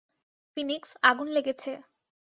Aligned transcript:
Phoenix, 0.57 0.89
আগুন 1.03 1.27
লেগেছে। 1.35 1.71